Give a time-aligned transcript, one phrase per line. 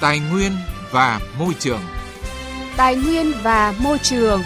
[0.00, 0.52] Tài nguyên
[0.92, 1.80] và môi trường.
[2.76, 4.40] Tài nguyên và môi trường.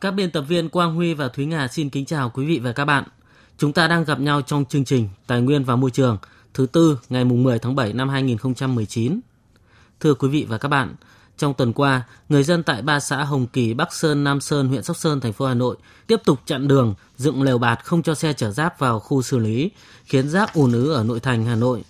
[0.00, 2.72] Các biên tập viên Quang Huy và Thúy Nga xin kính chào quý vị và
[2.72, 3.04] các bạn.
[3.58, 6.18] Chúng ta đang gặp nhau trong chương trình Tài nguyên và môi trường
[6.54, 9.20] thứ tư ngày mùng 10 tháng 7 năm 2019.
[10.00, 10.94] Thưa quý vị và các bạn,
[11.38, 14.82] trong tuần qua, người dân tại ba xã Hồng Kỳ, Bắc Sơn, Nam Sơn, huyện
[14.82, 15.76] Sóc Sơn, thành phố Hà Nội
[16.06, 19.38] tiếp tục chặn đường, dựng lều bạt không cho xe chở rác vào khu xử
[19.38, 19.70] lý,
[20.04, 21.84] khiến rác ùn ứ ở nội thành Hà Nội.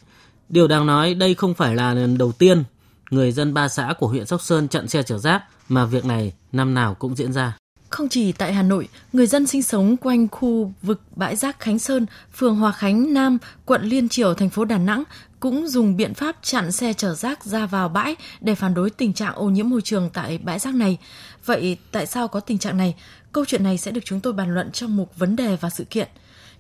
[0.49, 2.65] Điều đáng nói đây không phải là lần đầu tiên
[3.11, 6.33] người dân ba xã của huyện Sóc Sơn chặn xe chở rác mà việc này
[6.53, 7.57] năm nào cũng diễn ra.
[7.89, 11.79] Không chỉ tại Hà Nội, người dân sinh sống quanh khu vực bãi rác Khánh
[11.79, 15.05] Sơn, phường Hòa Khánh Nam, quận Liên Triểu, thành phố Đà Nẵng
[15.41, 19.13] cũng dùng biện pháp chặn xe chở rác ra vào bãi để phản đối tình
[19.13, 20.99] trạng ô nhiễm môi trường tại bãi rác này.
[21.45, 22.95] Vậy tại sao có tình trạng này?
[23.33, 25.85] Câu chuyện này sẽ được chúng tôi bàn luận trong mục vấn đề và sự
[25.85, 26.09] kiện.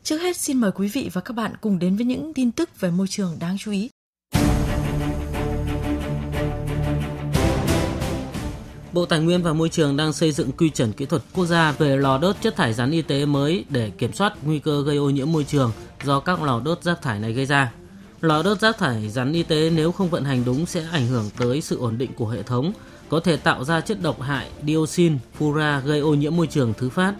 [0.02, 2.80] Trước hết xin mời quý vị và các bạn cùng đến với những tin tức
[2.80, 3.90] về môi trường đáng chú ý.
[8.96, 11.72] Bộ Tài nguyên và Môi trường đang xây dựng quy chuẩn kỹ thuật quốc gia
[11.72, 14.96] về lò đốt chất thải rắn y tế mới để kiểm soát nguy cơ gây
[14.96, 15.72] ô nhiễm môi trường
[16.04, 17.72] do các lò đốt rác thải này gây ra.
[18.20, 21.30] Lò đốt rác thải rắn y tế nếu không vận hành đúng sẽ ảnh hưởng
[21.38, 22.72] tới sự ổn định của hệ thống,
[23.08, 26.88] có thể tạo ra chất độc hại dioxin, fura gây ô nhiễm môi trường thứ
[26.88, 27.14] phát.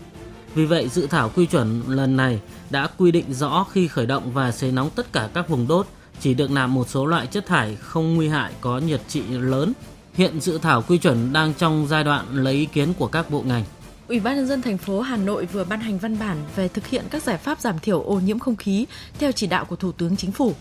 [0.55, 4.33] Vì vậy, dự thảo quy chuẩn lần này đã quy định rõ khi khởi động
[4.33, 5.87] và sấy nóng tất cả các vùng đốt
[6.21, 9.73] chỉ được làm một số loại chất thải không nguy hại có nhiệt trị lớn
[10.17, 13.43] Hiện dự thảo quy chuẩn đang trong giai đoạn lấy ý kiến của các bộ
[13.43, 13.65] ngành.
[14.09, 16.87] Ủy ban nhân dân thành phố Hà Nội vừa ban hành văn bản về thực
[16.87, 18.87] hiện các giải pháp giảm thiểu ô nhiễm không khí
[19.19, 20.55] theo chỉ đạo của Thủ tướng Chính phủ.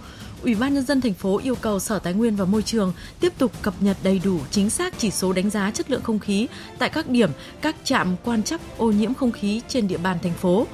[0.43, 3.33] Ủy ban nhân dân thành phố yêu cầu Sở Tài nguyên và Môi trường tiếp
[3.37, 6.47] tục cập nhật đầy đủ chính xác chỉ số đánh giá chất lượng không khí
[6.77, 7.29] tại các điểm,
[7.61, 10.67] các trạm quan trắc ô nhiễm không khí trên địa bàn thành phố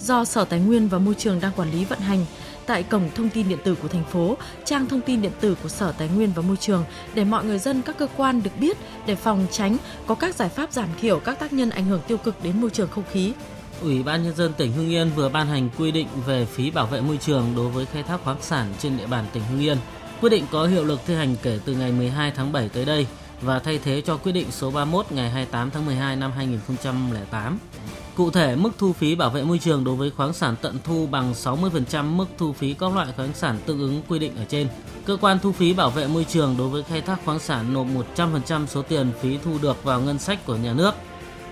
[0.00, 2.26] do Sở Tài nguyên và Môi trường đang quản lý vận hành
[2.66, 5.68] tại cổng thông tin điện tử của thành phố, trang thông tin điện tử của
[5.68, 8.76] Sở Tài nguyên và Môi trường để mọi người dân các cơ quan được biết
[9.06, 9.76] để phòng tránh
[10.06, 12.70] có các giải pháp giảm thiểu các tác nhân ảnh hưởng tiêu cực đến môi
[12.70, 13.32] trường không khí.
[13.82, 16.86] Ủy ban nhân dân tỉnh Hưng Yên vừa ban hành quy định về phí bảo
[16.86, 19.78] vệ môi trường đối với khai thác khoáng sản trên địa bàn tỉnh Hưng Yên.
[20.20, 23.06] Quyết định có hiệu lực thi hành kể từ ngày 12 tháng 7 tới đây
[23.40, 27.58] và thay thế cho quyết định số 31 ngày 28 tháng 12 năm 2008.
[28.16, 31.06] Cụ thể, mức thu phí bảo vệ môi trường đối với khoáng sản tận thu
[31.06, 34.68] bằng 60% mức thu phí các loại khoáng sản tương ứng quy định ở trên.
[35.04, 37.86] Cơ quan thu phí bảo vệ môi trường đối với khai thác khoáng sản nộp
[38.16, 40.94] 100% số tiền phí thu được vào ngân sách của nhà nước.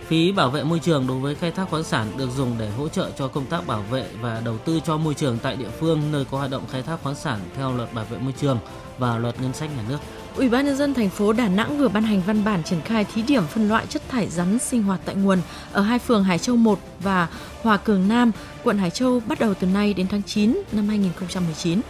[0.06, 2.88] Phí bảo vệ môi trường đối với khai thác khoáng sản được dùng để hỗ
[2.88, 6.12] trợ cho công tác bảo vệ và đầu tư cho môi trường tại địa phương
[6.12, 8.58] nơi có hoạt động khai thác khoáng sản theo luật bảo vệ môi trường
[8.98, 9.98] và luật ngân sách nhà nước.
[10.37, 13.05] Ủy ban nhân dân thành phố Đà Nẵng vừa ban hành văn bản triển khai
[13.05, 15.39] thí điểm phân loại chất thải rắn sinh hoạt tại nguồn
[15.72, 17.28] ở hai phường Hải Châu 1 và
[17.62, 18.33] Hòa Cường Nam,
[18.65, 21.81] quận Hải Châu bắt đầu từ nay đến tháng 9 năm 2019.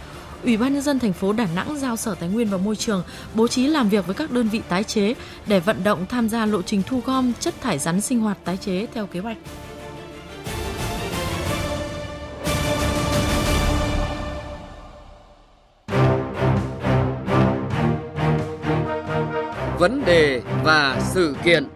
[0.43, 3.03] Ủy ban nhân dân thành phố Đà Nẵng giao Sở Tài nguyên và Môi trường
[3.33, 5.13] bố trí làm việc với các đơn vị tái chế
[5.47, 8.57] để vận động tham gia lộ trình thu gom chất thải rắn sinh hoạt tái
[8.57, 9.37] chế theo kế hoạch.
[19.85, 21.67] Vấn đề và sự kiện.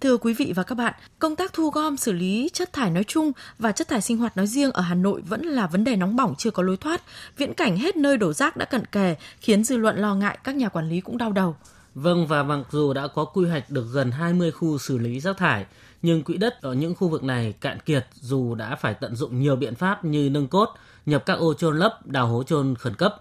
[0.00, 3.04] Thưa quý vị và các bạn, công tác thu gom xử lý chất thải nói
[3.04, 5.96] chung và chất thải sinh hoạt nói riêng ở Hà Nội vẫn là vấn đề
[5.96, 7.02] nóng bỏng chưa có lối thoát.
[7.36, 10.56] Viễn cảnh hết nơi đổ rác đã cận kề khiến dư luận lo ngại các
[10.56, 11.56] nhà quản lý cũng đau đầu.
[11.94, 15.36] Vâng và mặc dù đã có quy hoạch được gần 20 khu xử lý rác
[15.36, 15.66] thải,
[16.02, 19.40] nhưng quỹ đất ở những khu vực này cạn kiệt dù đã phải tận dụng
[19.40, 20.68] nhiều biện pháp như nâng cốt,
[21.08, 23.16] nhập các ô trôn lấp, đào hố trôn khẩn cấp.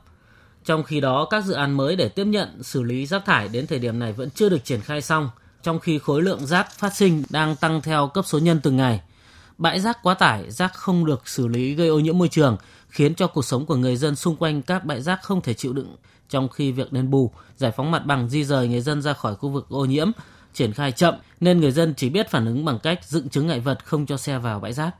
[0.65, 3.67] Trong khi đó, các dự án mới để tiếp nhận, xử lý rác thải đến
[3.67, 5.29] thời điểm này vẫn chưa được triển khai xong,
[5.63, 9.01] trong khi khối lượng rác phát sinh đang tăng theo cấp số nhân từng ngày.
[9.57, 12.57] Bãi rác quá tải, rác không được xử lý gây ô nhiễm môi trường,
[12.89, 15.73] khiến cho cuộc sống của người dân xung quanh các bãi rác không thể chịu
[15.73, 15.95] đựng,
[16.29, 19.35] trong khi việc đền bù, giải phóng mặt bằng di rời người dân ra khỏi
[19.35, 20.11] khu vực ô nhiễm
[20.53, 23.59] triển khai chậm nên người dân chỉ biết phản ứng bằng cách dựng chứng ngại
[23.59, 24.95] vật không cho xe vào bãi rác.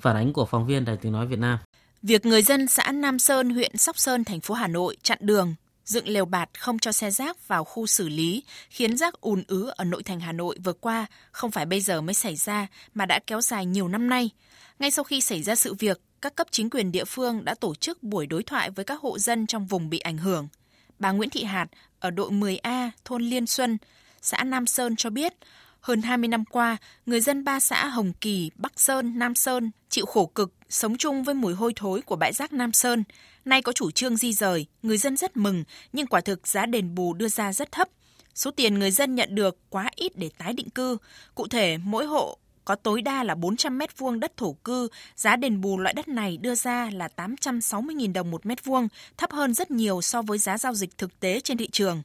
[0.00, 1.58] Phản ánh của phóng viên Đài Tiếng Nói Việt Nam.
[2.02, 5.54] Việc người dân xã Nam Sơn, huyện Sóc Sơn, thành phố Hà Nội chặn đường,
[5.84, 9.72] dựng lều bạt không cho xe rác vào khu xử lý, khiến rác ùn ứ
[9.76, 13.06] ở nội thành Hà Nội vừa qua không phải bây giờ mới xảy ra mà
[13.06, 14.30] đã kéo dài nhiều năm nay.
[14.78, 17.74] Ngay sau khi xảy ra sự việc, các cấp chính quyền địa phương đã tổ
[17.74, 20.48] chức buổi đối thoại với các hộ dân trong vùng bị ảnh hưởng.
[20.98, 21.66] Bà Nguyễn Thị Hạt
[22.00, 23.78] ở đội 10A, thôn Liên Xuân,
[24.22, 25.34] xã Nam Sơn cho biết,
[25.82, 26.76] hơn 20 năm qua,
[27.06, 31.22] người dân ba xã Hồng Kỳ, Bắc Sơn, Nam Sơn chịu khổ cực, sống chung
[31.22, 33.04] với mùi hôi thối của bãi rác Nam Sơn.
[33.44, 36.94] Nay có chủ trương di rời, người dân rất mừng, nhưng quả thực giá đền
[36.94, 37.88] bù đưa ra rất thấp.
[38.34, 40.96] Số tiền người dân nhận được quá ít để tái định cư.
[41.34, 45.36] Cụ thể, mỗi hộ có tối đa là 400 mét vuông đất thổ cư, giá
[45.36, 49.54] đền bù loại đất này đưa ra là 860.000 đồng một mét vuông, thấp hơn
[49.54, 52.02] rất nhiều so với giá giao dịch thực tế trên thị trường.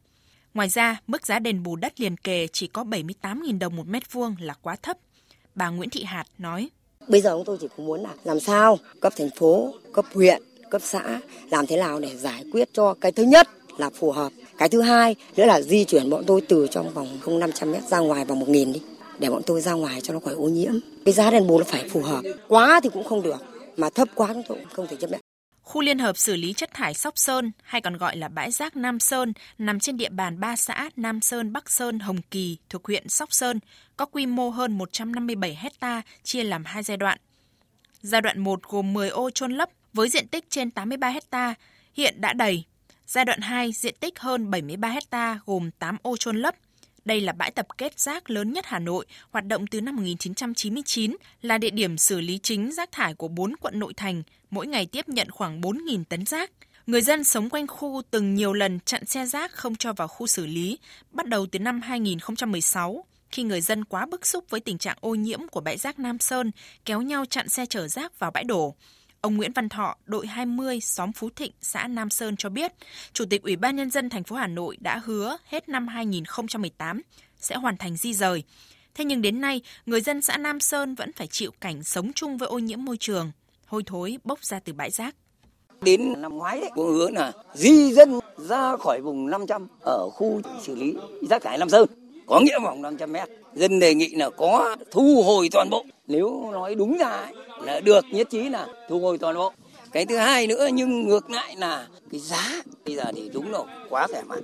[0.57, 4.13] Ngoài ra, mức giá đền bù đất liền kề chỉ có 78.000 đồng một mét
[4.13, 4.97] vuông là quá thấp.
[5.55, 6.69] Bà Nguyễn Thị Hạt nói.
[7.07, 10.81] Bây giờ chúng tôi chỉ muốn là làm sao cấp thành phố, cấp huyện, cấp
[10.85, 11.19] xã
[11.49, 14.31] làm thế nào để giải quyết cho cái thứ nhất là phù hợp.
[14.57, 17.83] Cái thứ hai nữa là di chuyển bọn tôi từ trong vòng không 500 mét
[17.83, 18.81] ra ngoài vòng 1 nghìn đi
[19.19, 20.73] để bọn tôi ra ngoài cho nó khỏi ô nhiễm.
[21.05, 22.21] Cái giá đền bù nó phải phù hợp.
[22.47, 23.43] Quá thì cũng không được,
[23.77, 25.19] mà thấp quá chúng tôi cũng không thể chấp nhận.
[25.67, 28.75] Khu liên hợp xử lý chất thải Sóc Sơn hay còn gọi là bãi rác
[28.75, 32.85] Nam Sơn nằm trên địa bàn ba xã Nam Sơn, Bắc Sơn, Hồng Kỳ thuộc
[32.85, 33.59] huyện Sóc Sơn,
[33.97, 37.17] có quy mô hơn 157 hecta chia làm hai giai đoạn.
[38.01, 41.53] Giai đoạn 1 gồm 10 ô trôn lấp với diện tích trên 83 hecta,
[41.93, 42.63] hiện đã đầy.
[43.07, 46.55] Giai đoạn 2 diện tích hơn 73 hecta gồm 8 ô trôn lấp,
[47.07, 51.15] đây là bãi tập kết rác lớn nhất Hà Nội, hoạt động từ năm 1999,
[51.41, 54.85] là địa điểm xử lý chính rác thải của 4 quận nội thành, mỗi ngày
[54.85, 56.51] tiếp nhận khoảng 4.000 tấn rác.
[56.87, 60.27] Người dân sống quanh khu từng nhiều lần chặn xe rác không cho vào khu
[60.27, 60.79] xử lý,
[61.11, 65.15] bắt đầu từ năm 2016 khi người dân quá bức xúc với tình trạng ô
[65.15, 66.51] nhiễm của bãi rác Nam Sơn,
[66.85, 68.75] kéo nhau chặn xe chở rác vào bãi đổ.
[69.21, 72.73] Ông Nguyễn Văn Thọ, đội 20, xóm Phú Thịnh, xã Nam Sơn cho biết,
[73.13, 77.01] Chủ tịch Ủy ban nhân dân thành phố Hà Nội đã hứa hết năm 2018
[77.37, 78.43] sẽ hoàn thành di rời.
[78.95, 82.37] Thế nhưng đến nay, người dân xã Nam Sơn vẫn phải chịu cảnh sống chung
[82.37, 83.31] với ô nhiễm môi trường,
[83.65, 85.15] hôi thối bốc ra từ bãi rác.
[85.81, 90.41] Đến năm ngoái đấy, cũng hứa là di dân ra khỏi vùng 500 ở khu
[90.61, 90.95] xử lý
[91.29, 91.85] rác thải Nam Sơn
[92.27, 93.29] có nghĩa vòng 500 mét.
[93.53, 95.85] Dân đề nghị là có thu hồi toàn bộ.
[96.07, 99.53] Nếu nói đúng ra ấy, là được nhất trí là thu hồi toàn bộ.
[99.91, 103.59] Cái thứ hai nữa nhưng ngược lại là cái giá bây giờ thì đúng là
[103.89, 104.39] quá rẻ mạt.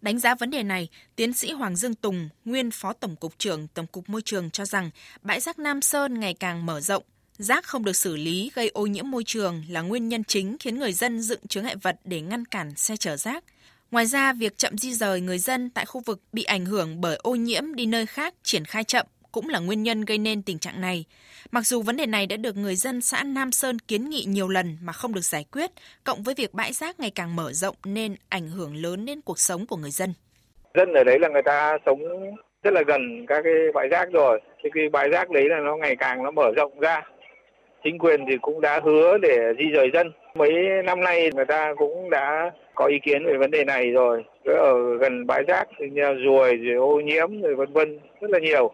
[0.00, 3.66] Đánh giá vấn đề này, tiến sĩ Hoàng Dương Tùng, nguyên Phó Tổng cục trưởng
[3.74, 4.90] Tổng cục Môi trường cho rằng
[5.22, 7.02] bãi rác Nam Sơn ngày càng mở rộng,
[7.38, 10.78] rác không được xử lý gây ô nhiễm môi trường là nguyên nhân chính khiến
[10.78, 13.44] người dân dựng chướng ngại vật để ngăn cản xe chở rác.
[13.90, 17.16] Ngoài ra, việc chậm di rời người dân tại khu vực bị ảnh hưởng bởi
[17.22, 20.58] ô nhiễm đi nơi khác triển khai chậm cũng là nguyên nhân gây nên tình
[20.58, 21.04] trạng này.
[21.50, 24.48] Mặc dù vấn đề này đã được người dân xã Nam Sơn kiến nghị nhiều
[24.48, 25.70] lần mà không được giải quyết,
[26.04, 29.38] cộng với việc bãi rác ngày càng mở rộng nên ảnh hưởng lớn đến cuộc
[29.38, 30.14] sống của người dân.
[30.74, 31.98] Dân ở đấy là người ta sống
[32.62, 34.40] rất là gần các cái bãi rác rồi.
[34.62, 37.02] Thì cái bãi rác đấy là nó ngày càng nó mở rộng ra.
[37.84, 40.12] Chính quyền thì cũng đã hứa để di rời dân.
[40.34, 40.50] Mấy
[40.84, 44.24] năm nay người ta cũng đã có ý kiến về vấn đề này rồi.
[44.44, 45.86] Ở gần bãi rác thì
[46.24, 48.70] ruồi, rồi ô nhiễm, rồi vân vân, rất là nhiều.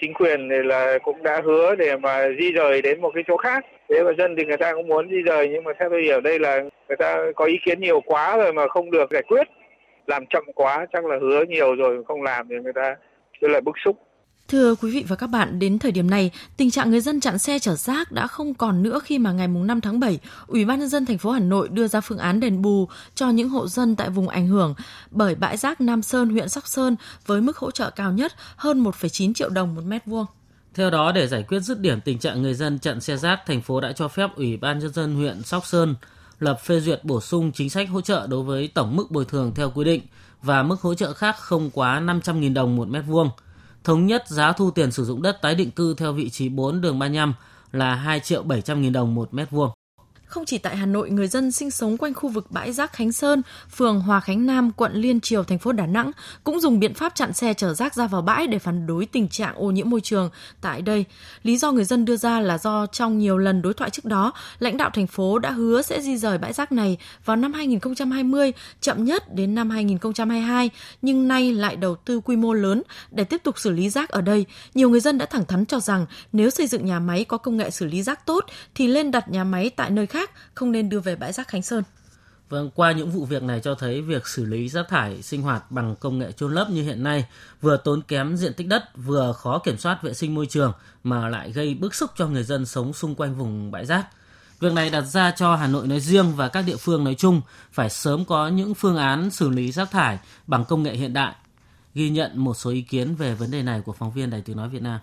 [0.00, 3.36] Chính quyền thì là cũng đã hứa để mà di rời đến một cái chỗ
[3.36, 3.64] khác.
[3.88, 6.20] Thế mà dân thì người ta cũng muốn di rời, nhưng mà theo tôi hiểu
[6.20, 9.48] đây là người ta có ý kiến nhiều quá rồi mà không được giải quyết.
[10.06, 12.96] Làm chậm quá, chắc là hứa nhiều rồi không làm thì người ta
[13.40, 13.96] rất lại bức xúc.
[14.54, 17.38] Thưa quý vị và các bạn, đến thời điểm này, tình trạng người dân chặn
[17.38, 20.78] xe chở rác đã không còn nữa khi mà ngày 5 tháng 7, Ủy ban
[20.78, 23.68] nhân dân thành phố Hà Nội đưa ra phương án đền bù cho những hộ
[23.68, 24.74] dân tại vùng ảnh hưởng
[25.10, 26.96] bởi bãi rác Nam Sơn, huyện Sóc Sơn
[27.26, 30.26] với mức hỗ trợ cao nhất hơn 1,9 triệu đồng một mét vuông.
[30.74, 33.62] Theo đó, để giải quyết dứt điểm tình trạng người dân chặn xe rác, thành
[33.62, 35.94] phố đã cho phép Ủy ban nhân dân huyện Sóc Sơn
[36.40, 39.52] lập phê duyệt bổ sung chính sách hỗ trợ đối với tổng mức bồi thường
[39.54, 40.02] theo quy định
[40.42, 43.30] và mức hỗ trợ khác không quá 500.000 đồng một mét vuông
[43.84, 46.80] thống nhất giá thu tiền sử dụng đất tái định cư theo vị trí 4
[46.80, 47.34] đường 35
[47.72, 49.70] là 2 triệu 700 nghìn đồng một mét vuông.
[50.34, 53.12] Không chỉ tại Hà Nội, người dân sinh sống quanh khu vực bãi rác Khánh
[53.12, 53.42] Sơn,
[53.76, 56.10] phường Hòa Khánh Nam, quận Liên Triều, thành phố Đà Nẵng
[56.44, 59.28] cũng dùng biện pháp chặn xe chở rác ra vào bãi để phản đối tình
[59.28, 61.04] trạng ô nhiễm môi trường tại đây.
[61.42, 64.32] Lý do người dân đưa ra là do trong nhiều lần đối thoại trước đó,
[64.58, 68.52] lãnh đạo thành phố đã hứa sẽ di rời bãi rác này vào năm 2020,
[68.80, 70.70] chậm nhất đến năm 2022,
[71.02, 74.20] nhưng nay lại đầu tư quy mô lớn để tiếp tục xử lý rác ở
[74.20, 74.46] đây.
[74.74, 77.56] Nhiều người dân đã thẳng thắn cho rằng nếu xây dựng nhà máy có công
[77.56, 80.72] nghệ xử lý rác tốt thì lên đặt nhà máy tại nơi khác rác không
[80.72, 81.82] nên đưa về bãi rác Khánh Sơn.
[82.48, 85.70] Vâng, qua những vụ việc này cho thấy việc xử lý rác thải sinh hoạt
[85.70, 87.26] bằng công nghệ chôn lấp như hiện nay
[87.60, 90.72] vừa tốn kém diện tích đất, vừa khó kiểm soát vệ sinh môi trường
[91.04, 94.06] mà lại gây bức xúc cho người dân sống xung quanh vùng bãi rác.
[94.60, 97.40] Việc này đặt ra cho Hà Nội nói riêng và các địa phương nói chung
[97.72, 101.34] phải sớm có những phương án xử lý rác thải bằng công nghệ hiện đại.
[101.94, 104.56] Ghi nhận một số ý kiến về vấn đề này của phóng viên Đài Tiếng
[104.56, 105.00] Nói Việt Nam.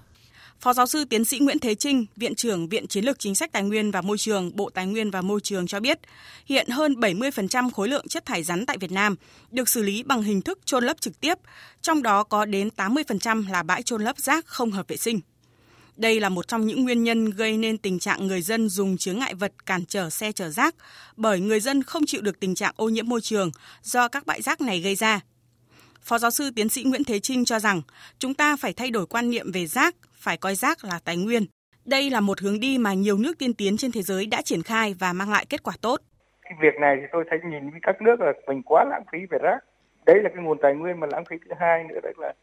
[0.62, 3.51] Phó giáo sư tiến sĩ Nguyễn Thế Trinh, Viện trưởng Viện Chiến lược Chính sách
[3.51, 6.00] Tài nguyên và Môi trường, Bộ Tài nguyên và Môi trường cho biết,
[6.46, 9.15] hiện hơn 70% khối lượng chất thải rắn tại Việt Nam
[9.51, 11.38] được xử lý bằng hình thức chôn lấp trực tiếp,
[11.82, 15.20] trong đó có đến 80% là bãi chôn lấp rác không hợp vệ sinh.
[15.96, 19.20] Đây là một trong những nguyên nhân gây nên tình trạng người dân dùng chướng
[19.20, 20.75] ngại vật cản trở xe chở rác,
[21.18, 23.51] bởi người dân không chịu được tình trạng ô nhiễm môi trường
[23.84, 25.20] do các bãi rác này gây ra.
[26.01, 27.82] Phó giáo sư tiến sĩ Nguyễn Thế Trinh cho rằng
[28.20, 31.44] chúng ta phải thay đổi quan niệm về rác, phải coi rác là tài nguyên.
[31.86, 34.63] Đây là một hướng đi mà nhiều nước tiên tiến trên thế giới đã triển
[34.63, 35.98] khai và mang lại kết quả tốt.
[36.42, 39.20] Cái việc này thì tôi thấy nhìn với các nước là mình quá lãng phí
[39.30, 39.60] về rác.
[40.06, 42.34] Đấy là cái nguồn tài nguyên mà lãng phí thứ hai nữa, đấy là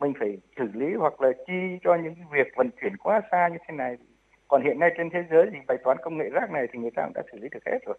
[0.00, 3.58] mình phải xử lý hoặc là chi cho những việc vận chuyển quá xa như
[3.68, 3.96] thế này.
[4.48, 6.90] Còn hiện nay trên thế giới thì bài toán công nghệ rác này thì người
[6.96, 7.96] ta cũng đã xử lý được hết rồi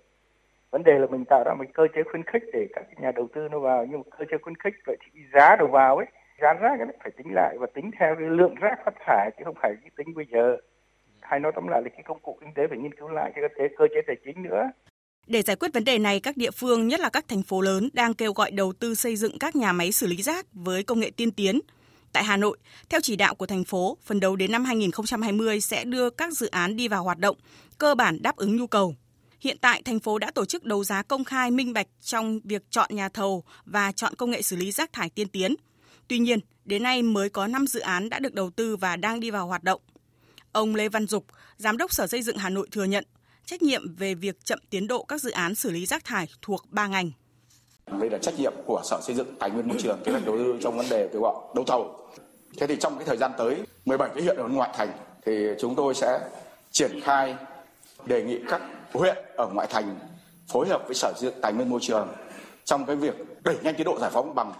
[0.75, 3.27] vấn đề là mình tạo ra một cơ chế khuyến khích để các nhà đầu
[3.35, 6.05] tư nó vào nhưng mà cơ chế khuyến khích vậy thì giá đầu vào ấy
[6.37, 9.43] gán rác ấy phải tính lại và tính theo cái lượng rác phát thải chứ
[9.45, 10.57] không phải cái tính bây giờ
[11.21, 13.43] hay nói tóm lại là cái công cụ kinh tế phải nghiên cứu lại cái
[13.49, 14.71] cơ chế, cơ chế tài chính nữa
[15.27, 17.89] để giải quyết vấn đề này, các địa phương, nhất là các thành phố lớn,
[17.93, 20.99] đang kêu gọi đầu tư xây dựng các nhà máy xử lý rác với công
[20.99, 21.59] nghệ tiên tiến.
[22.13, 22.57] Tại Hà Nội,
[22.89, 26.47] theo chỉ đạo của thành phố, phần đầu đến năm 2020 sẽ đưa các dự
[26.47, 27.37] án đi vào hoạt động,
[27.77, 28.95] cơ bản đáp ứng nhu cầu.
[29.39, 32.61] Hiện tại, thành phố đã tổ chức đấu giá công khai minh bạch trong việc
[32.69, 35.55] chọn nhà thầu và chọn công nghệ xử lý rác thải tiên tiến.
[36.07, 39.19] Tuy nhiên, đến nay mới có 5 dự án đã được đầu tư và đang
[39.19, 39.81] đi vào hoạt động.
[40.51, 41.25] Ông Lê Văn Dục,
[41.57, 43.05] Giám đốc Sở Xây dựng Hà Nội thừa nhận
[43.45, 46.65] trách nhiệm về việc chậm tiến độ các dự án xử lý rác thải thuộc
[46.69, 47.11] ba ngành.
[47.99, 50.37] Đây là trách nhiệm của Sở Xây dựng Tài nguyên Môi trường kế hoạch đầu
[50.37, 52.09] tư trong vấn đề kêu gọi đấu thầu.
[52.57, 54.91] Thế thì trong cái thời gian tới 17 cái huyện ở ngoại thành
[55.25, 56.19] thì chúng tôi sẽ
[56.71, 57.35] triển khai
[58.05, 58.61] đề nghị các
[58.93, 59.99] huyện ở ngoại thành
[60.47, 62.07] phối hợp với sở xây dựng tài nguyên môi trường
[62.65, 64.53] trong cái việc đẩy nhanh tiến độ giải phóng bằng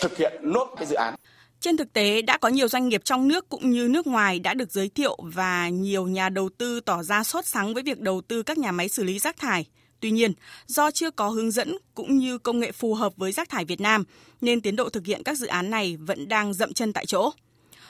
[0.00, 1.14] thực hiện nốt cái dự án
[1.60, 4.54] trên thực tế, đã có nhiều doanh nghiệp trong nước cũng như nước ngoài đã
[4.54, 8.20] được giới thiệu và nhiều nhà đầu tư tỏ ra sốt sắng với việc đầu
[8.20, 9.66] tư các nhà máy xử lý rác thải.
[10.00, 10.32] Tuy nhiên,
[10.66, 13.80] do chưa có hướng dẫn cũng như công nghệ phù hợp với rác thải Việt
[13.80, 14.04] Nam,
[14.40, 17.30] nên tiến độ thực hiện các dự án này vẫn đang dậm chân tại chỗ.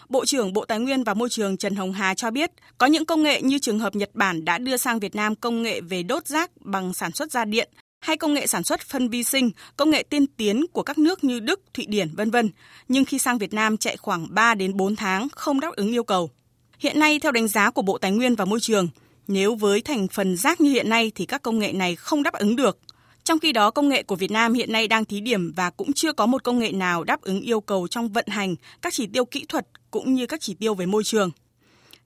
[0.08, 3.06] Bộ trưởng Bộ Tài nguyên và Môi trường Trần Hồng Hà cho biết, có những
[3.06, 6.02] công nghệ như trường hợp Nhật Bản đã đưa sang Việt Nam công nghệ về
[6.02, 7.68] đốt rác bằng sản xuất ra điện
[8.00, 11.24] hay công nghệ sản xuất phân vi sinh, công nghệ tiên tiến của các nước
[11.24, 12.50] như Đức, Thụy Điển vân vân,
[12.88, 16.04] nhưng khi sang Việt Nam chạy khoảng 3 đến 4 tháng không đáp ứng yêu
[16.04, 16.30] cầu.
[16.78, 18.88] Hiện nay theo đánh giá của Bộ Tài nguyên và Môi trường,
[19.28, 22.34] nếu với thành phần rác như hiện nay thì các công nghệ này không đáp
[22.34, 22.78] ứng được.
[23.24, 25.92] Trong khi đó, công nghệ của Việt Nam hiện nay đang thí điểm và cũng
[25.92, 29.06] chưa có một công nghệ nào đáp ứng yêu cầu trong vận hành các chỉ
[29.06, 31.30] tiêu kỹ thuật cũng như các chỉ tiêu về môi trường.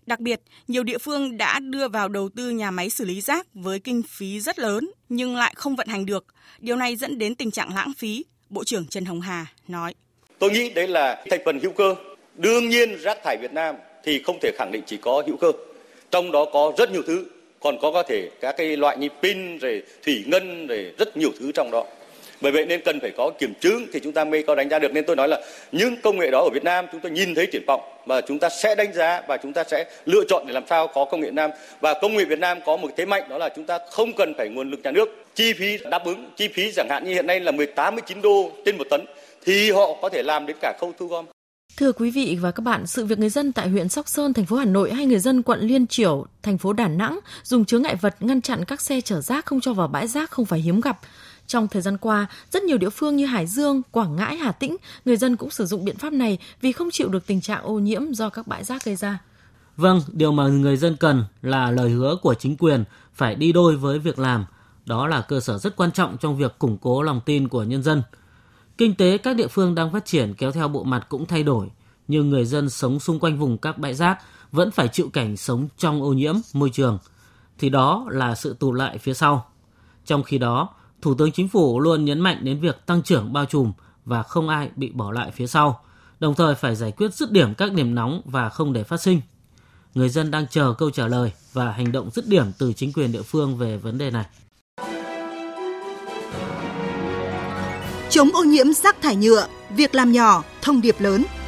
[0.07, 3.47] Đặc biệt, nhiều địa phương đã đưa vào đầu tư nhà máy xử lý rác
[3.55, 6.25] với kinh phí rất lớn nhưng lại không vận hành được.
[6.59, 9.95] Điều này dẫn đến tình trạng lãng phí, Bộ trưởng Trần Hồng Hà nói.
[10.39, 11.95] Tôi nghĩ đấy là thành phần hữu cơ.
[12.35, 15.53] Đương nhiên rác thải Việt Nam thì không thể khẳng định chỉ có hữu cơ.
[16.11, 17.27] Trong đó có rất nhiều thứ,
[17.61, 21.31] còn có có thể các cái loại như pin rồi thủy ngân rồi rất nhiều
[21.41, 21.85] thứ trong đó
[22.43, 24.79] bởi vậy nên cần phải có kiểm chứng thì chúng ta mới có đánh giá
[24.79, 24.93] được.
[24.93, 25.41] Nên tôi nói là
[25.73, 28.39] những công nghệ đó ở Việt Nam chúng tôi nhìn thấy triển vọng và chúng
[28.39, 31.21] ta sẽ đánh giá và chúng ta sẽ lựa chọn để làm sao có công
[31.21, 31.51] nghệ Việt Nam.
[31.81, 34.35] Và công nghệ Việt Nam có một thế mạnh đó là chúng ta không cần
[34.39, 35.09] phải nguồn lực nhà nước.
[35.35, 38.51] Chi phí đáp ứng chi phí chẳng hạn như hiện nay là 18 19 đô
[38.65, 39.05] trên một tấn
[39.45, 41.25] thì họ có thể làm đến cả khâu thu gom.
[41.77, 44.47] Thưa quý vị và các bạn, sự việc người dân tại huyện Sóc Sơn, thành
[44.47, 47.83] phố Hà Nội hay người dân quận Liên Triểu, thành phố Đà Nẵng dùng chướng
[47.83, 50.61] ngại vật ngăn chặn các xe chở rác không cho vào bãi rác không phải
[50.61, 50.99] hiếm gặp.
[51.53, 54.77] Trong thời gian qua, rất nhiều địa phương như Hải Dương, Quảng Ngãi, Hà Tĩnh,
[55.05, 57.79] người dân cũng sử dụng biện pháp này vì không chịu được tình trạng ô
[57.79, 59.19] nhiễm do các bãi rác gây ra.
[59.77, 63.77] Vâng, điều mà người dân cần là lời hứa của chính quyền phải đi đôi
[63.77, 64.45] với việc làm.
[64.87, 67.83] Đó là cơ sở rất quan trọng trong việc củng cố lòng tin của nhân
[67.83, 68.03] dân.
[68.79, 71.69] Kinh tế các địa phương đang phát triển kéo theo bộ mặt cũng thay đổi,
[72.09, 74.19] nhưng người dân sống xung quanh vùng các bãi rác
[74.53, 76.99] vẫn phải chịu cảnh sống trong ô nhiễm môi trường.
[77.59, 79.47] Thì đó là sự tụ lại phía sau.
[80.05, 80.69] Trong khi đó,
[81.03, 83.73] Thủ tướng Chính phủ luôn nhấn mạnh đến việc tăng trưởng bao trùm
[84.05, 85.81] và không ai bị bỏ lại phía sau,
[86.21, 89.21] đồng thời phải giải quyết dứt điểm các điểm nóng và không để phát sinh.
[89.95, 93.13] Người dân đang chờ câu trả lời và hành động dứt điểm từ chính quyền
[93.13, 94.25] địa phương về vấn đề này.
[98.11, 101.25] Chống ô nhiễm rác thải nhựa, việc làm nhỏ, thông điệp lớn–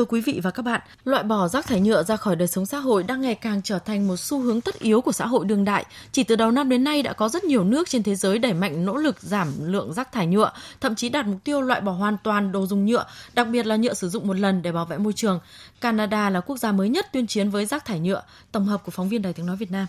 [0.00, 2.66] Thưa quý vị và các bạn, loại bỏ rác thải nhựa ra khỏi đời sống
[2.66, 5.44] xã hội đang ngày càng trở thành một xu hướng tất yếu của xã hội
[5.44, 5.84] đương đại.
[6.12, 8.54] Chỉ từ đầu năm đến nay đã có rất nhiều nước trên thế giới đẩy
[8.54, 11.92] mạnh nỗ lực giảm lượng rác thải nhựa, thậm chí đạt mục tiêu loại bỏ
[11.92, 14.84] hoàn toàn đồ dùng nhựa, đặc biệt là nhựa sử dụng một lần để bảo
[14.84, 15.40] vệ môi trường.
[15.80, 18.22] Canada là quốc gia mới nhất tuyên chiến với rác thải nhựa.
[18.52, 19.86] Tổng hợp của phóng viên Đài Tiếng nói Việt Nam.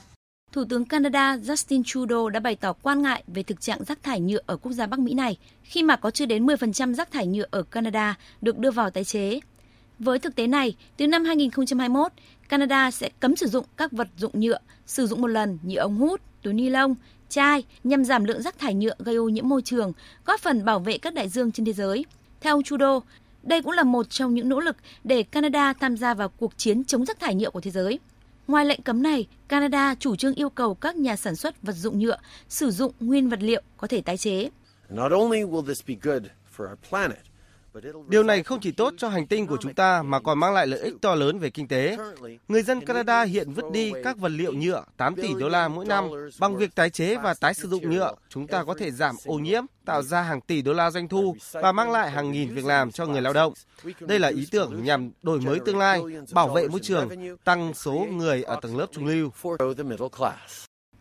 [0.52, 4.20] Thủ tướng Canada Justin Trudeau đã bày tỏ quan ngại về thực trạng rác thải
[4.20, 7.28] nhựa ở quốc gia Bắc Mỹ này, khi mà có chưa đến 10% rác thải
[7.28, 9.40] nhựa ở Canada được đưa vào tái chế.
[10.04, 12.12] Với thực tế này, từ năm 2021,
[12.50, 15.98] Canada sẽ cấm sử dụng các vật dụng nhựa sử dụng một lần như ống
[15.98, 16.96] hút, túi ni lông,
[17.30, 19.94] chai nhằm giảm lượng rác thải nhựa gây ô nhiễm môi trường,
[20.26, 22.06] góp phần bảo vệ các đại dương trên thế giới.
[22.42, 23.04] Theo ông Trudeau,
[23.44, 26.84] đây cũng là một trong những nỗ lực để Canada tham gia vào cuộc chiến
[26.84, 28.00] chống rác thải nhựa của thế giới.
[28.48, 32.00] Ngoài lệnh cấm này, Canada chủ trương yêu cầu các nhà sản xuất vật dụng
[32.00, 32.18] nhựa
[32.50, 34.50] sử dụng nguyên vật liệu có thể tái chế.
[38.08, 40.68] Điều này không chỉ tốt cho hành tinh của chúng ta mà còn mang lại
[40.68, 41.98] lợi ích to lớn về kinh tế.
[42.48, 45.86] Người dân Canada hiện vứt đi các vật liệu nhựa 8 tỷ đô la mỗi
[45.86, 46.06] năm.
[46.40, 49.36] Bằng việc tái chế và tái sử dụng nhựa, chúng ta có thể giảm ô
[49.36, 52.66] nhiễm, tạo ra hàng tỷ đô la doanh thu và mang lại hàng nghìn việc
[52.66, 53.54] làm cho người lao động.
[54.00, 56.02] Đây là ý tưởng nhằm đổi mới tương lai,
[56.32, 57.10] bảo vệ môi trường,
[57.44, 59.32] tăng số người ở tầng lớp trung lưu.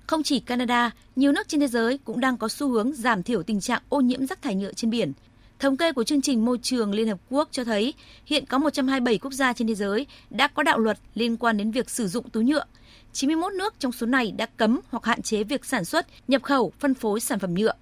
[0.06, 3.42] Không chỉ Canada, nhiều nước trên thế giới cũng đang có xu hướng giảm thiểu
[3.42, 5.12] tình trạng ô nhiễm rác thải nhựa trên biển.
[5.60, 7.94] Thống kê của chương trình môi trường Liên Hợp Quốc cho thấy
[8.26, 11.70] hiện có 127 quốc gia trên thế giới đã có đạo luật liên quan đến
[11.70, 12.64] việc sử dụng túi nhựa.
[13.12, 16.72] 91 nước trong số này đã cấm hoặc hạn chế việc sản xuất, nhập khẩu,
[16.78, 17.72] phân phối sản phẩm nhựa.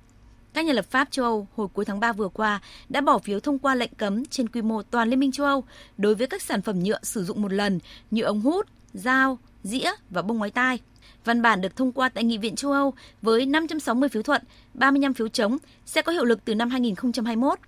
[0.54, 3.40] Các nhà lập pháp châu Âu hồi cuối tháng 3 vừa qua đã bỏ phiếu
[3.40, 5.64] thông qua lệnh cấm trên quy mô toàn Liên minh châu Âu
[5.96, 7.78] đối với các sản phẩm nhựa sử dụng một lần
[8.10, 10.80] như ống hút, dao, dĩa và bông ngoái tai.
[11.24, 14.42] Văn bản được thông qua tại Nghị viện châu Âu với 560 phiếu thuận,
[14.74, 17.58] 35 phiếu chống sẽ có hiệu lực từ năm 2021.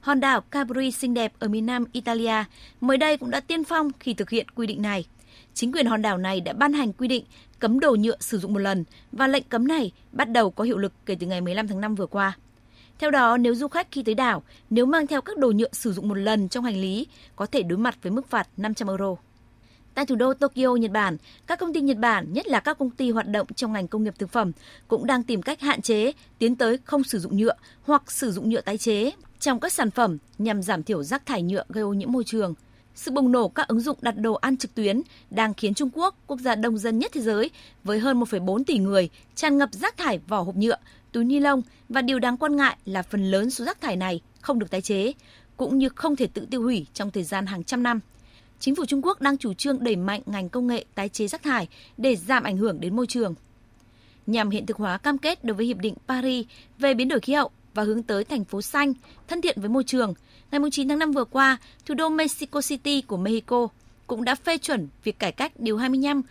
[0.00, 2.44] Hòn đảo Capri xinh đẹp ở miền nam Italia
[2.80, 5.06] mới đây cũng đã tiên phong khi thực hiện quy định này.
[5.54, 7.24] Chính quyền hòn đảo này đã ban hành quy định
[7.58, 10.78] cấm đồ nhựa sử dụng một lần và lệnh cấm này bắt đầu có hiệu
[10.78, 12.36] lực kể từ ngày 15 tháng 5 vừa qua.
[12.98, 15.92] Theo đó, nếu du khách khi tới đảo, nếu mang theo các đồ nhựa sử
[15.92, 17.06] dụng một lần trong hành lý,
[17.36, 19.16] có thể đối mặt với mức phạt 500 euro.
[19.94, 22.90] Tại thủ đô Tokyo, Nhật Bản, các công ty Nhật Bản, nhất là các công
[22.90, 24.52] ty hoạt động trong ngành công nghiệp thực phẩm,
[24.88, 28.50] cũng đang tìm cách hạn chế, tiến tới không sử dụng nhựa hoặc sử dụng
[28.50, 31.92] nhựa tái chế trong các sản phẩm nhằm giảm thiểu rác thải nhựa gây ô
[31.92, 32.54] nhiễm môi trường.
[32.94, 36.14] Sự bùng nổ các ứng dụng đặt đồ ăn trực tuyến đang khiến Trung Quốc,
[36.26, 37.50] quốc gia đông dân nhất thế giới
[37.84, 40.76] với hơn 1,4 tỷ người, tràn ngập rác thải vỏ hộp nhựa,
[41.12, 44.20] túi ni lông và điều đáng quan ngại là phần lớn số rác thải này
[44.40, 45.12] không được tái chế,
[45.56, 48.00] cũng như không thể tự tiêu hủy trong thời gian hàng trăm năm
[48.62, 51.42] chính phủ Trung Quốc đang chủ trương đẩy mạnh ngành công nghệ tái chế rác
[51.42, 53.34] thải để giảm ảnh hưởng đến môi trường.
[54.26, 56.46] Nhằm hiện thực hóa cam kết đối với Hiệp định Paris
[56.78, 58.92] về biến đổi khí hậu và hướng tới thành phố xanh,
[59.28, 60.14] thân thiện với môi trường,
[60.50, 63.68] ngày 9 tháng 5 vừa qua, thủ đô Mexico City của Mexico
[64.06, 66.22] cũng đã phê chuẩn việc cải cách Điều 25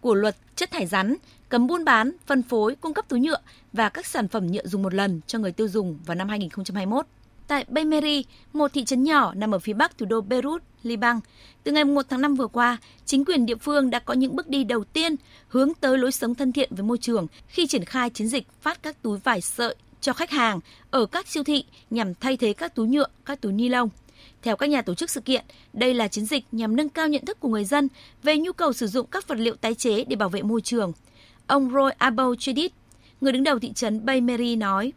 [0.00, 1.16] của luật chất thải rắn,
[1.48, 3.38] cấm buôn bán, phân phối, cung cấp túi nhựa
[3.72, 7.06] và các sản phẩm nhựa dùng một lần cho người tiêu dùng vào năm 2021.
[7.46, 11.20] Tại Beimeri, một thị trấn nhỏ nằm ở phía bắc thủ đô Beirut, Liban,
[11.64, 14.48] từ ngày 1 tháng 5 vừa qua, chính quyền địa phương đã có những bước
[14.48, 15.14] đi đầu tiên
[15.48, 18.82] hướng tới lối sống thân thiện với môi trường khi triển khai chiến dịch phát
[18.82, 22.74] các túi vải sợi cho khách hàng ở các siêu thị nhằm thay thế các
[22.74, 23.88] túi nhựa, các túi ni lông.
[24.42, 27.24] Theo các nhà tổ chức sự kiện, đây là chiến dịch nhằm nâng cao nhận
[27.24, 27.88] thức của người dân
[28.22, 30.92] về nhu cầu sử dụng các vật liệu tái chế để bảo vệ môi trường.
[31.46, 32.70] Ông Roy Abou Chedid,
[33.20, 34.92] người đứng đầu thị trấn Bay Mary nói.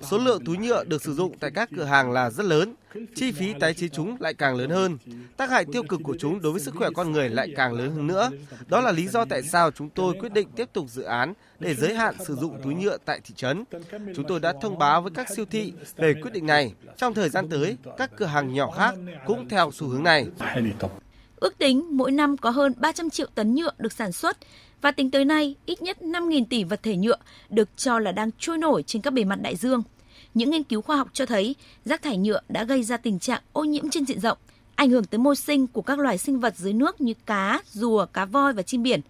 [0.00, 2.74] Số lượng túi nhựa được sử dụng tại các cửa hàng là rất lớn,
[3.14, 4.98] chi phí tái chế chúng lại càng lớn hơn.
[5.36, 7.90] Tác hại tiêu cực của chúng đối với sức khỏe con người lại càng lớn
[7.90, 8.30] hơn nữa.
[8.66, 11.74] Đó là lý do tại sao chúng tôi quyết định tiếp tục dự án để
[11.74, 13.64] giới hạn sử dụng túi nhựa tại thị trấn.
[14.14, 16.72] Chúng tôi đã thông báo với các siêu thị về quyết định này.
[16.96, 18.94] Trong thời gian tới, các cửa hàng nhỏ khác
[19.26, 20.26] cũng theo xu hướng này.
[21.36, 24.36] Ước tính mỗi năm có hơn 300 triệu tấn nhựa được sản xuất
[24.82, 27.16] và tính tới nay, ít nhất 5.000 tỷ vật thể nhựa
[27.50, 29.82] được cho là đang trôi nổi trên các bề mặt đại dương.
[30.34, 33.42] Những nghiên cứu khoa học cho thấy rác thải nhựa đã gây ra tình trạng
[33.52, 34.38] ô nhiễm trên diện rộng,
[34.74, 38.06] ảnh hưởng tới môi sinh của các loài sinh vật dưới nước như cá, rùa,
[38.06, 39.00] cá voi và chim biển.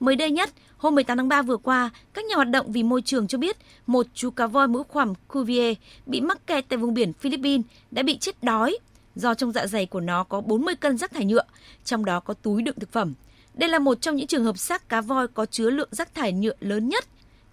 [0.00, 3.02] Mới đây nhất, hôm 18 tháng 3 vừa qua, các nhà hoạt động vì môi
[3.02, 5.76] trường cho biết một chú cá voi mũi khoằm Cuvier
[6.06, 8.78] bị mắc kẹt tại vùng biển Philippines đã bị chết đói
[9.14, 11.44] do trong dạ dày của nó có 40 cân rác thải nhựa,
[11.84, 13.14] trong đó có túi đựng thực phẩm.
[13.56, 16.32] Đây là một trong những trường hợp xác cá voi có chứa lượng rác thải
[16.32, 17.04] nhựa lớn nhất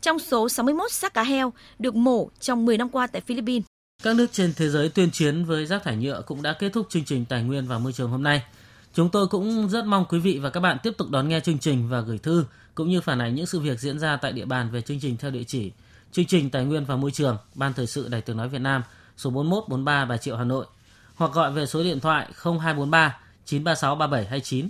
[0.01, 3.65] trong số 61 xác cá heo được mổ trong 10 năm qua tại Philippines.
[4.03, 6.87] Các nước trên thế giới tuyên chiến với rác thải nhựa cũng đã kết thúc
[6.89, 8.43] chương trình Tài nguyên và Môi trường hôm nay.
[8.93, 11.59] Chúng tôi cũng rất mong quý vị và các bạn tiếp tục đón nghe chương
[11.59, 14.45] trình và gửi thư cũng như phản ánh những sự việc diễn ra tại địa
[14.45, 15.71] bàn về chương trình theo địa chỉ
[16.11, 18.83] chương trình Tài nguyên và Môi trường, Ban Thời sự Đài Tiếng nói Việt Nam,
[19.17, 20.65] số 4143 Bà Triệu Hà Nội
[21.15, 24.69] hoặc gọi về số điện thoại 0243 936 3729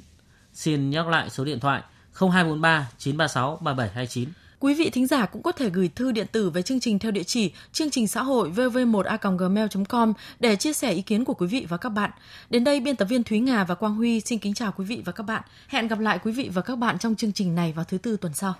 [0.53, 1.81] Xin nhắc lại số điện thoại
[2.13, 4.29] 0243 936 3729.
[4.59, 7.11] Quý vị thính giả cũng có thể gửi thư điện tử về chương trình theo
[7.11, 11.65] địa chỉ chương trình xã hội vv1a.gmail.com để chia sẻ ý kiến của quý vị
[11.69, 12.11] và các bạn.
[12.49, 15.01] Đến đây, biên tập viên Thúy Nga và Quang Huy xin kính chào quý vị
[15.05, 15.43] và các bạn.
[15.67, 18.17] Hẹn gặp lại quý vị và các bạn trong chương trình này vào thứ tư
[18.17, 18.53] tuần sau.